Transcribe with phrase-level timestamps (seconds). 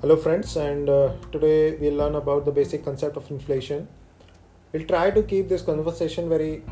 [0.00, 3.88] Hello, friends, and uh, today we'll learn about the basic concept of inflation.
[4.72, 6.62] We'll try to keep this conversation very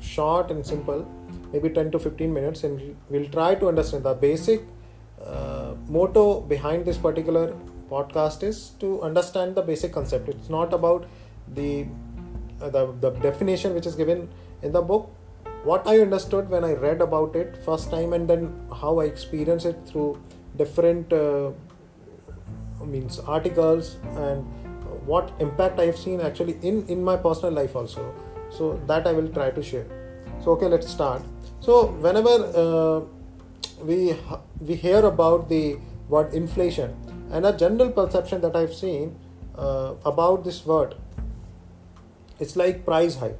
[0.00, 1.06] short and simple,
[1.52, 4.62] maybe 10 to 15 minutes, and we'll try to understand the basic
[5.22, 7.54] uh, motto behind this particular
[7.90, 10.30] podcast is to understand the basic concept.
[10.30, 11.06] It's not about
[11.46, 11.88] the,
[12.62, 14.30] uh, the the definition which is given
[14.62, 15.14] in the book.
[15.62, 19.66] What I understood when I read about it first time, and then how I experienced
[19.66, 20.22] it through
[20.56, 21.50] different uh,
[22.90, 24.44] means articles and
[25.06, 28.12] what impact I have seen actually in in my personal life also.
[28.50, 29.86] So that I will try to share.
[30.44, 31.22] So okay, let's start.
[31.60, 33.00] So whenever uh,
[33.84, 34.16] we
[34.60, 36.96] we hear about the word inflation
[37.30, 39.16] and a general perception that I've seen
[39.56, 40.96] uh, about this word,
[42.38, 43.38] it's like price hike.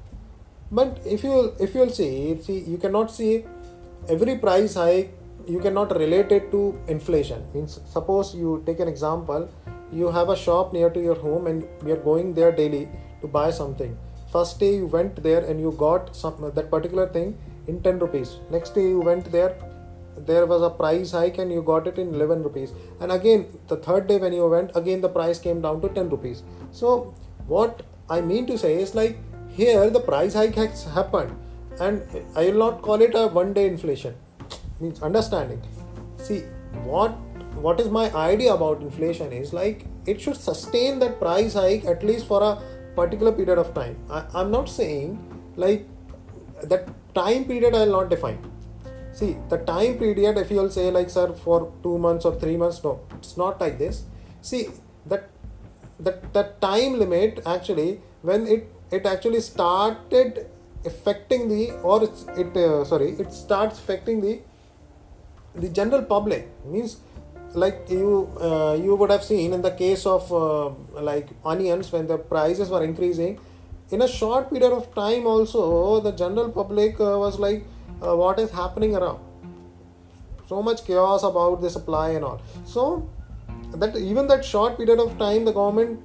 [0.71, 3.45] But if you if you'll see, see you cannot see
[4.09, 5.13] every price hike
[5.47, 7.45] you cannot relate it to inflation.
[7.55, 9.49] Means suppose you take an example
[9.93, 12.89] you have a shop near to your home and you're going there daily
[13.21, 13.97] to buy something.
[14.33, 18.37] First day you went there and you got some that particular thing in 10 rupees.
[18.51, 19.57] Next day you went there
[20.17, 22.73] there was a price hike and you got it in 11 rupees.
[23.01, 26.09] And again the third day when you went again the price came down to 10
[26.11, 26.43] rupees.
[26.71, 27.15] So
[27.55, 27.83] what
[28.17, 29.17] i mean to say is like
[29.59, 31.33] here the price hike has happened
[31.81, 32.03] and
[32.41, 34.15] i will not call it a one day inflation
[34.81, 35.63] means understanding.
[36.19, 36.41] See
[36.85, 37.11] what
[37.67, 42.03] what is my idea about inflation is like it should sustain that price hike at
[42.03, 42.59] least for a
[42.95, 43.97] particular period of time.
[44.11, 45.19] I, i'm not saying
[45.57, 45.87] like
[46.63, 48.39] that time period i'll not define.
[49.13, 52.83] See the time period if you'll say like sir for two months or three months
[52.85, 54.05] no it's not like this.
[54.43, 54.69] See
[55.07, 55.29] that
[55.99, 60.47] that that time limit actually when it it actually started
[60.85, 64.41] affecting the or it's, it uh, sorry it starts affecting the
[65.55, 66.99] the general public means
[67.55, 70.69] like you uh, you would have seen in the case of uh,
[71.03, 73.39] like onions when the prices were increasing
[73.91, 77.65] in a short period of time also the general public uh, was like
[78.03, 79.21] uh, what is happening around?
[80.49, 82.41] So much chaos about the supply and all.
[82.65, 83.09] So
[83.75, 86.01] that even that short period of time the government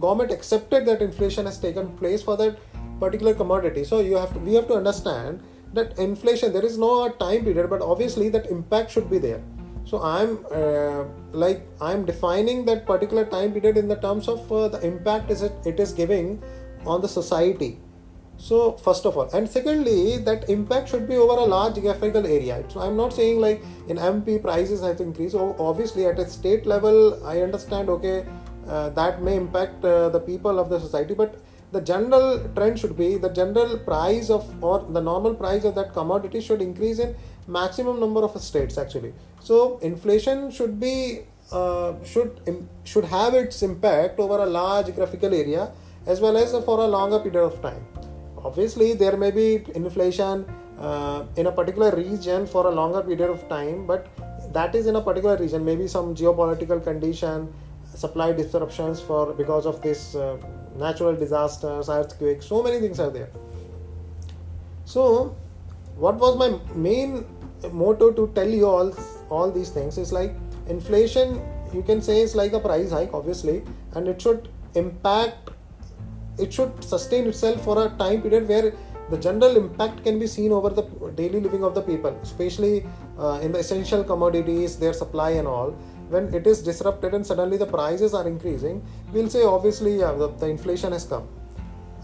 [0.00, 2.58] government accepted that inflation has taken place for that
[3.00, 3.84] particular commodity.
[3.84, 7.68] So you have to we have to understand that inflation there is no time period
[7.70, 9.42] but obviously that impact should be there.
[9.84, 14.68] So i'm uh, like i'm defining that particular time period in the terms of uh,
[14.68, 16.42] the impact is it, it is giving
[16.86, 17.78] on the society.
[18.36, 22.62] So first of all and secondly that impact should be over a large geographical area.
[22.68, 25.32] So i'm not saying like in mp prices has increased.
[25.32, 28.24] So obviously at a state level i understand okay
[28.68, 31.34] uh, that may impact uh, the people of the society but
[31.72, 35.92] the general trend should be the general price of or the normal price of that
[35.92, 37.14] commodity should increase in
[37.46, 39.12] maximum number of states actually.
[39.40, 42.40] So inflation should be uh, should
[42.84, 45.72] should have its impact over a large graphical area
[46.06, 47.84] as well as for a longer period of time.
[48.44, 50.44] Obviously there may be inflation
[50.78, 54.08] uh, in a particular region for a longer period of time but
[54.52, 55.64] that is in a particular region.
[55.64, 57.52] Maybe some geopolitical condition
[57.94, 60.36] supply disruptions for because of this uh,
[60.76, 63.30] natural disasters earthquakes so many things are there.
[64.84, 65.36] So
[65.96, 67.24] what was my main
[67.70, 68.94] motto to tell you all
[69.30, 70.32] all these things is like
[70.68, 71.40] inflation
[71.72, 73.62] you can say is like a price hike obviously
[73.94, 75.50] and it should impact
[76.38, 78.72] it should sustain itself for a time period where
[79.10, 80.82] the general impact can be seen over the
[81.14, 82.86] daily living of the people especially
[83.18, 85.76] uh, in the essential commodities their supply and all
[86.14, 90.28] when it is disrupted and suddenly the prices are increasing we'll say obviously yeah, the,
[90.42, 91.28] the inflation has come.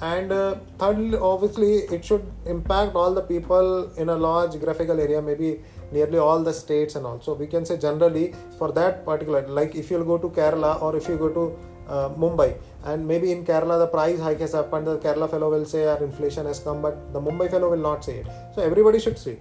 [0.00, 5.20] And uh, thirdly obviously it should impact all the people in a large geographical area
[5.20, 5.60] maybe
[5.90, 9.90] nearly all the states and also we can say generally for that particular like if
[9.90, 11.44] you'll go to kerala or if you go to
[11.88, 15.64] uh, mumbai and maybe in kerala the price hike has happened the kerala fellow will
[15.64, 18.26] say our inflation has come but the mumbai fellow will not say it.
[18.54, 19.38] So everybody should see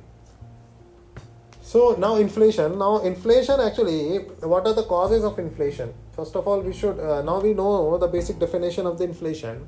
[1.67, 2.79] so now inflation.
[2.79, 4.19] Now inflation actually,
[4.51, 5.93] what are the causes of inflation?
[6.15, 9.67] First of all, we should uh, now we know the basic definition of the inflation.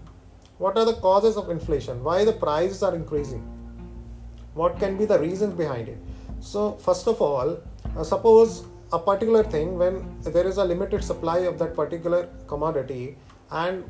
[0.60, 2.02] What are the causes of inflation?
[2.02, 3.42] Why the prices are increasing?
[4.54, 5.98] What can be the reasons behind it?
[6.40, 7.58] So first of all,
[7.98, 8.64] uh, suppose
[8.94, 13.18] a particular thing when there is a limited supply of that particular commodity
[13.52, 13.84] and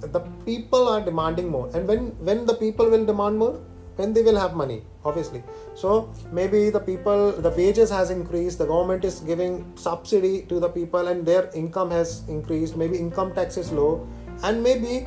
[0.00, 3.60] the people are demanding more and when when the people will demand more
[3.96, 5.42] when they will have money obviously.
[5.74, 10.68] So maybe the people the wages has increased the government is giving subsidy to the
[10.68, 14.06] people and their income has increased maybe income tax is low.
[14.42, 15.06] And maybe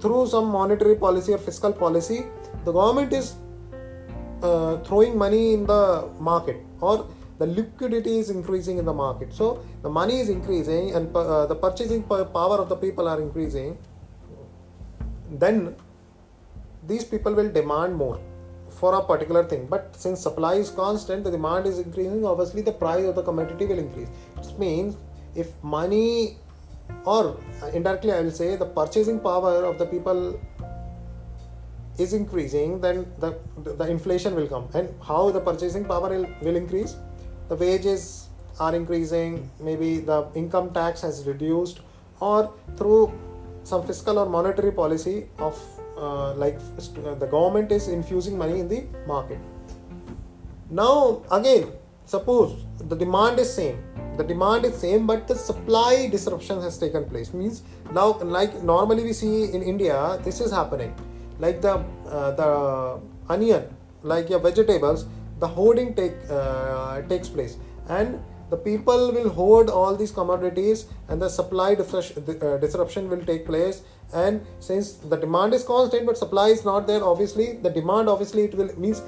[0.00, 2.24] through some monetary policy or fiscal policy
[2.64, 3.34] the government is
[4.42, 7.08] uh, throwing money in the market or
[7.38, 9.32] the liquidity is increasing in the market.
[9.32, 13.76] So the money is increasing and uh, the purchasing power of the people are increasing
[15.30, 15.74] then
[16.86, 18.20] these people will demand more
[18.70, 19.66] for a particular thing.
[19.66, 23.66] But since supply is constant the demand is increasing obviously the price of the commodity
[23.66, 24.08] will increase.
[24.38, 24.96] It means
[25.34, 26.38] if money
[27.04, 27.40] or
[27.72, 30.38] indirectly i will say the purchasing power of the people
[31.98, 34.68] is increasing then the, the inflation will come.
[34.74, 36.96] And how the purchasing power will, will increase?
[37.48, 38.28] The wages
[38.58, 41.80] are increasing maybe the income tax has reduced
[42.20, 43.12] or through
[43.64, 45.73] some fiscal or monetary policy of uh,
[46.34, 49.38] like uh, the government is infusing money in the market.
[50.70, 51.72] Now again
[52.04, 53.78] suppose the demand is same.
[54.16, 57.32] The demand is same but the supply disruption has taken place.
[57.32, 57.62] Means
[57.92, 60.94] now like normally we see in india this is happening.
[61.38, 61.74] Like the
[62.06, 62.50] uh, the
[63.28, 63.64] onion
[64.02, 65.06] like your vegetables
[65.40, 67.56] the hoarding take uh, takes place.
[67.88, 68.20] And
[68.54, 73.82] the people will hoard all these commodities and the supply uh, disruption will take place.
[74.12, 78.44] And since the demand is constant but supply is not there obviously the demand obviously
[78.48, 79.02] it will means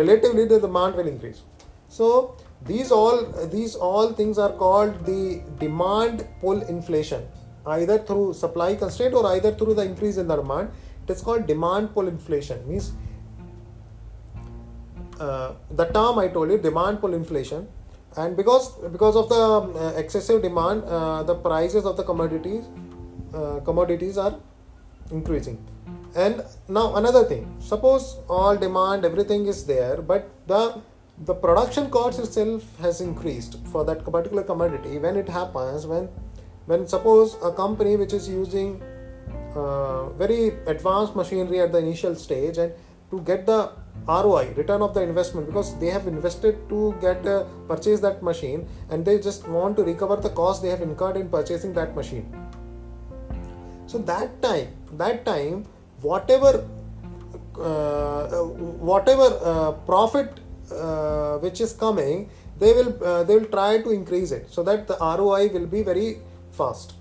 [0.00, 1.42] relatively the demand will increase.
[1.88, 2.36] So
[2.70, 3.26] these all
[3.56, 7.26] these all things are called the demand pull inflation
[7.66, 10.70] either through supply constraint or either through the increase in the demand.
[11.04, 12.92] It is called demand pull inflation means
[15.18, 15.52] uh,
[15.82, 17.68] the term i told you demand pull inflation
[18.16, 22.64] and because because of the uh, excessive demand uh, the prices of the commodities
[23.34, 24.34] uh, commodities are
[25.10, 25.64] increasing.
[26.16, 30.80] And now another thing suppose all demand everything is there but the
[31.24, 34.98] the production cost itself has increased for that particular commodity.
[34.98, 36.08] When it happens when
[36.66, 38.82] when suppose a company which is using
[39.54, 42.72] uh, very advanced machinery at the initial stage and
[43.10, 43.70] to get the
[44.08, 48.68] ROI, return of the investment, because they have invested to get uh, purchase that machine,
[48.90, 52.26] and they just want to recover the cost they have incurred in purchasing that machine.
[53.86, 54.68] So that time,
[54.98, 55.64] that time,
[56.00, 56.66] whatever,
[57.58, 58.26] uh,
[58.90, 60.40] whatever uh, profit
[60.72, 64.86] uh, which is coming, they will uh, they will try to increase it so that
[64.86, 66.18] the ROI will be very
[66.52, 66.94] fast.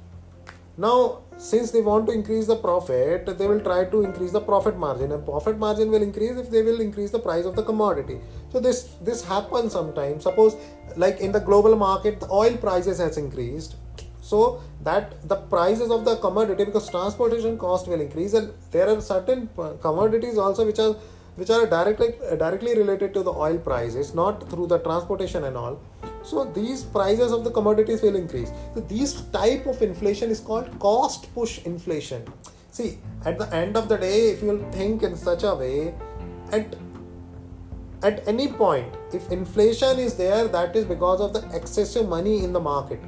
[0.78, 4.78] Now since they want to increase the profit they will try to increase the profit
[4.78, 5.14] margin.
[5.14, 8.20] And profit margin will increase if they will increase the price of the commodity.
[8.52, 10.24] So this this happens sometimes.
[10.24, 10.58] Suppose
[10.98, 13.78] like in the global market the oil prices has increased.
[14.22, 18.34] So that the prices of the commodity because transportation cost will increase.
[18.34, 19.50] And there are certain
[19.82, 20.94] commodities also which are
[21.38, 25.80] which are directly directly related to the oil prices not through the transportation and all
[26.24, 28.52] so these prices of the commodities will increase.
[28.74, 32.24] So this type of inflation is called cost push inflation.
[32.72, 35.94] See at the end of the day if you think in such a way
[36.52, 36.76] at
[38.04, 42.54] at any point if inflation is there that is because of the excessive money in
[42.54, 43.00] the market.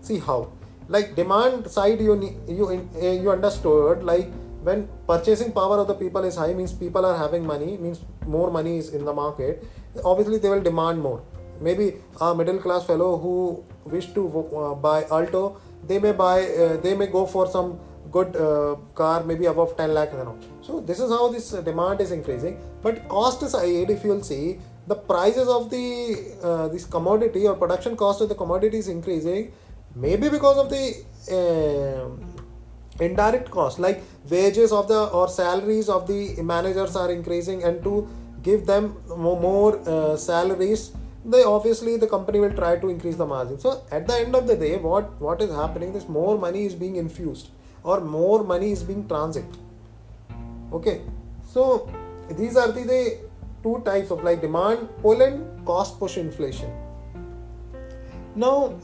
[0.00, 0.52] See how.
[0.88, 2.14] Like demand side you
[2.46, 4.30] you eh, you understood like
[4.62, 8.50] when purchasing power of the people is high means people are having money means more
[8.50, 9.64] money is in the market
[10.04, 11.22] obviously they will demand more
[11.60, 14.22] maybe a middle class fellow who wish to
[14.56, 17.78] uh, buy alto they may buy uh, they may go for some
[18.10, 22.10] good uh, car maybe above 10 lakh you so this is how this demand is
[22.10, 22.58] increasing.
[22.82, 24.58] But cost side if you will see.
[24.88, 25.86] The prices of the
[26.42, 29.52] uh, this commodity or production cost of the commodity is increasing
[29.96, 30.84] maybe because of the
[31.36, 37.82] uh, indirect cost like wages of the or salaries of the managers are increasing and
[37.82, 38.08] to
[38.44, 40.92] give them more, more uh, salaries
[41.26, 43.58] they obviously the company will try to increase the margin.
[43.58, 46.74] So at the end of the day what what is happening is more money is
[46.74, 47.48] being infused
[47.82, 49.44] or more money is being transit.
[50.72, 51.00] Okay?
[51.44, 51.90] So
[52.30, 53.18] these are the, the
[53.62, 56.70] two types of like demand pull and cost push inflation.
[58.36, 58.78] Now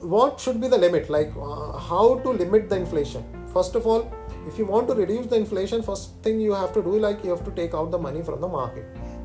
[0.00, 1.08] what should be the limit?
[1.08, 3.24] Like uh, how to limit the inflation?
[3.52, 4.10] First of all
[4.46, 7.30] if you want to reduce the inflation first thing you have to do like you
[7.30, 8.84] have to take out the money from the market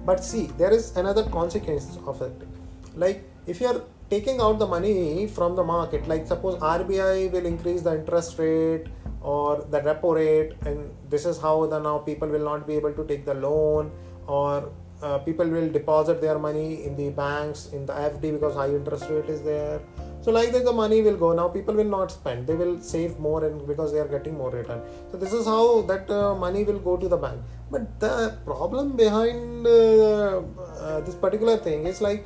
[0.09, 2.47] but see there is another consequence of it.
[2.95, 7.45] Like if you are taking out the money from the market like suppose rbi will
[7.45, 8.85] increase the interest rate
[9.21, 12.93] or the repo rate and this is how the now people will not be able
[12.93, 13.91] to take the loan
[14.27, 14.71] or
[15.01, 19.09] uh, people will deposit their money in the banks in the fd because high interest
[19.09, 19.81] rate is there
[20.27, 21.31] so like that the money will go.
[21.31, 22.47] Now people will not spend.
[22.47, 24.81] They will save more and because they are getting more return.
[25.09, 27.39] So this is how that uh, money will go to the bank.
[27.71, 30.41] But the problem behind uh,
[30.85, 32.25] uh, this particular thing is like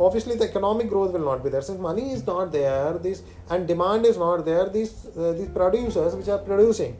[0.00, 1.60] obviously the economic growth will not be there.
[1.60, 6.16] Since money is not there this and demand is not there these uh, these producers
[6.16, 6.96] which are producing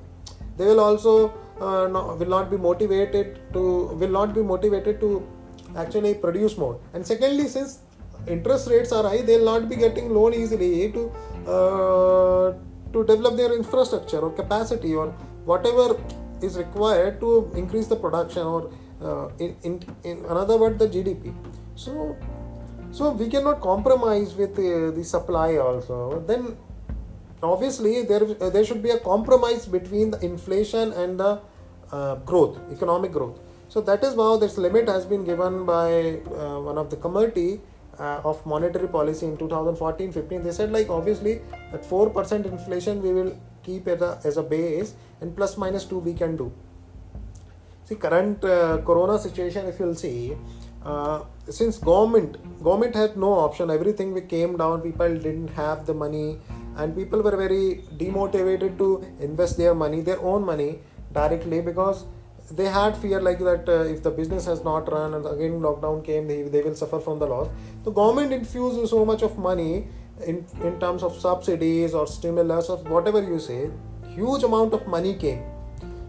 [0.59, 3.63] they will also uh, not, will not be motivated to
[4.03, 5.27] will not be motivated to
[5.75, 6.79] actually produce more.
[6.93, 7.79] And secondly, since
[8.27, 11.11] interest rates are high, they'll not be getting loan easily to
[11.47, 12.53] uh,
[12.93, 15.09] to develop their infrastructure or capacity or
[15.45, 16.01] whatever
[16.43, 18.71] is required to increase the production or
[19.03, 21.35] uh, in, in in another word the GDP.
[21.75, 22.17] So
[22.91, 26.23] so we cannot compromise with uh, the supply also.
[26.27, 26.57] Then
[27.43, 31.41] obviously there uh, there should be a compromise between the inflation and the
[31.91, 33.39] uh, growth, economic growth.
[33.69, 37.61] So that is how this limit has been given by uh, one of the committee
[37.99, 40.45] uh, of monetary policy in 2014-15.
[40.45, 41.41] They said like obviously
[41.73, 45.99] at 4% inflation we will keep as a, as a base and plus minus 2
[45.99, 46.53] we can do.
[47.85, 50.37] See current uh, corona situation if you'll see
[50.85, 55.95] uh, since government government had no option everything we came down people didn't have the
[55.95, 56.39] money
[56.77, 60.79] and people were very demotivated to invest their money their own money
[61.13, 62.05] directly because
[62.51, 66.05] they had fear like that uh, if the business has not run and again lockdown
[66.05, 67.49] came they, they will suffer from the loss.
[67.85, 69.89] The government infused so much of money
[70.27, 73.71] in in terms of subsidies or stimulus or whatever you say
[74.09, 75.43] huge amount of money came.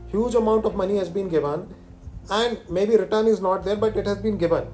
[0.09, 1.73] Huge amount of money has been given
[2.29, 4.67] and maybe return is not there but it has been given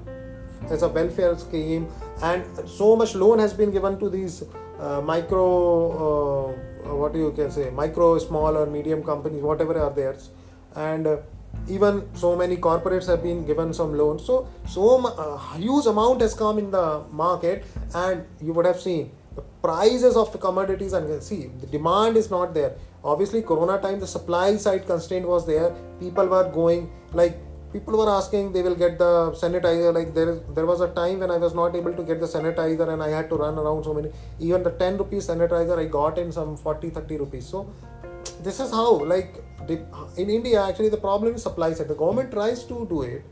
[0.70, 1.88] as a welfare scheme.
[2.22, 4.42] And so much loan has been given to these
[4.78, 10.16] uh, micro uh, what you can say micro small or medium companies whatever are there
[10.74, 11.16] and uh,
[11.68, 14.24] even so many corporates have been given some loans.
[14.24, 17.64] So so uh, huge amount has come in the market.
[17.94, 22.30] And you would have seen the prices of the commodities and see the demand is
[22.30, 22.74] not there.
[23.04, 25.74] Obviously corona time the supply side constraint was there.
[26.00, 27.38] People were going like
[27.72, 29.94] people were asking they will get the sanitizer.
[29.94, 32.26] Like there is there was a time when i was not able to get the
[32.26, 34.10] sanitizer and i had to run around so many.
[34.40, 37.46] Even the 10 rupees sanitizer i got in some 40 30 rupees.
[37.46, 37.70] So
[38.42, 41.88] this is how like in india actually the problem is supply side.
[41.88, 43.22] The government tries to do it.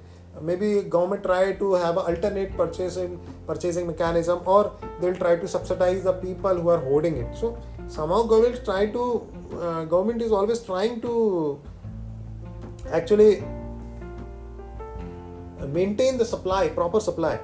[0.41, 6.05] Maybe government try to have an alternate purchasing purchasing mechanism or they'll try to subsidize
[6.05, 7.37] the people who are holding it.
[7.37, 7.59] So
[7.89, 9.05] somehow government try to
[9.61, 11.61] uh, government is always trying to
[12.91, 13.43] actually
[15.69, 17.39] maintain the supply proper supply.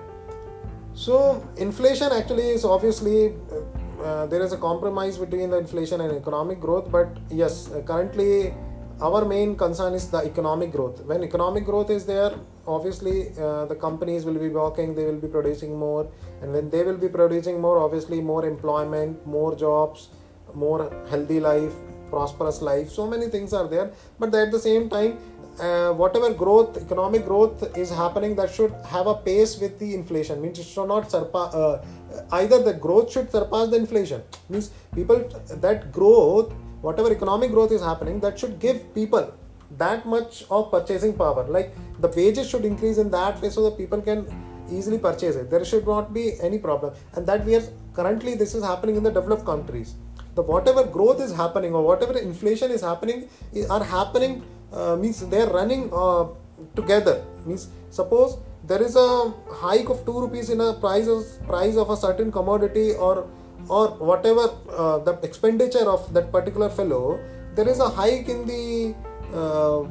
[0.95, 6.17] So inflation actually is obviously uh, uh, there is a compromise between the inflation and
[6.17, 8.55] economic growth but yes uh, currently
[9.01, 11.05] our main concern is the economic growth.
[11.05, 12.33] When economic growth is there
[12.67, 16.09] obviously uh, the companies will be working they will be producing more.
[16.41, 20.09] And when they will be producing more obviously more employment more jobs
[20.55, 21.75] more healthy life
[22.11, 22.91] prosperous life.
[22.91, 23.91] So many things are there.
[24.19, 25.19] But at the same time
[25.61, 30.41] uh, whatever growth economic growth is happening that should have a pace with the inflation.
[30.41, 31.85] Means it should not surpass uh,
[32.33, 34.23] either the growth should surpass the inflation.
[34.49, 39.33] Means people that growth whatever economic growth is happening that should give people
[39.79, 41.45] that much of purchasing power.
[41.49, 44.27] Like the wages should increase in that way so that people can
[44.71, 45.51] easily purchase it.
[45.51, 46.95] There should not be any problem.
[47.15, 47.63] And that we are
[47.95, 49.95] currently this is happening in the developed countries.
[50.35, 53.29] The whatever growth is happening or whatever inflation is happening
[53.71, 54.43] are happening
[54.73, 56.27] uh, means they are running uh,
[56.75, 57.25] together.
[57.47, 61.89] Means suppose there is a hike of 2 rupees in a price of, price of
[61.91, 63.27] a certain commodity or
[63.69, 67.19] or whatever uh, the expenditure of that particular fellow
[67.57, 68.95] there is a hike in the
[69.35, 69.85] uh,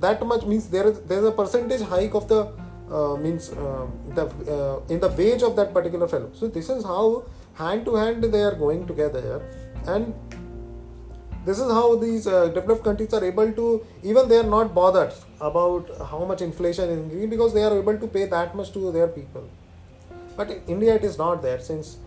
[0.00, 2.40] that much means there is there is a percentage hike of the
[2.90, 3.86] uh, means uh,
[4.16, 4.24] the
[4.88, 6.30] in the wage of that particular fellow.
[6.34, 7.24] So this is how
[7.54, 9.42] hand to hand they are going together
[9.86, 10.14] and
[11.44, 15.12] this is how these uh, developed countries are able to even they are not bothered
[15.40, 18.92] about how much inflation is increasing because they are able to pay that much to
[18.92, 19.48] their people.
[20.36, 21.98] But in india it is not there since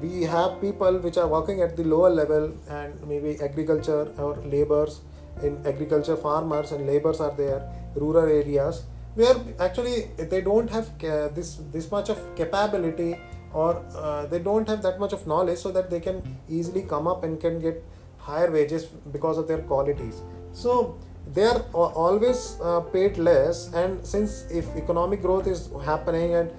[0.00, 5.00] we have people which are working at the lower level and maybe agriculture or labors.
[5.42, 7.62] In agriculture farmers and laborers are there
[7.94, 8.84] rural areas
[9.16, 10.86] where actually they don't have
[11.34, 13.18] this this much of capability
[13.52, 17.06] or uh, they don't have that much of knowledge so that they can easily come
[17.06, 17.84] up and can get
[18.18, 18.84] higher wages
[19.16, 20.22] because of their qualities.
[20.52, 20.98] So
[21.34, 26.50] they are always uh, paid less and since if economic growth is happening and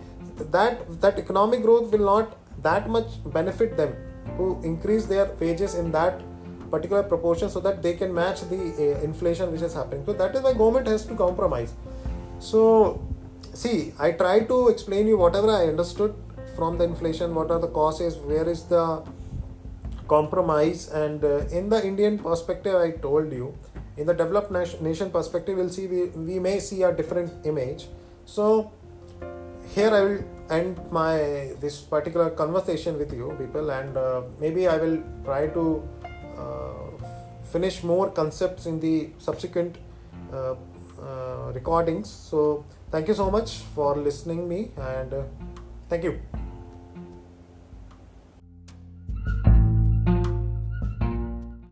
[0.52, 3.96] that that economic growth will not that much benefit them
[4.38, 6.22] to increase their wages in that
[6.72, 10.06] particular proportion so that they can match the uh, inflation which is happening.
[10.06, 11.74] So that is why government has to compromise.
[12.40, 13.02] So
[13.54, 16.14] see i try to explain you whatever i understood
[16.56, 19.02] from the inflation what are the causes where is the
[20.08, 23.58] compromise and uh, in the indian perspective i told you
[23.98, 27.88] in the developed nation perspective we'll see we, we may see a different image.
[28.26, 28.72] So
[29.78, 30.20] here i will
[30.58, 31.14] end my
[31.64, 35.66] this particular conversation with you people and uh, maybe i will try to
[36.44, 36.88] uh,
[37.52, 39.78] finish more concepts in the subsequent
[40.34, 40.56] uh,
[41.00, 42.10] uh, recordings.
[42.10, 45.24] So thank you so much for listening me and uh,
[45.90, 46.20] thank you